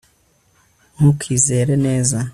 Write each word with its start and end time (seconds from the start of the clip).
ntukizere 0.95 1.73
neza 1.85 2.19